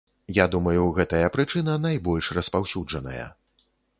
Я 0.35 0.45
думаю, 0.53 0.85
гэтая 0.99 1.27
прычына 1.35 1.75
найбольш 1.83 2.31
распаўсюджаная. 2.39 3.29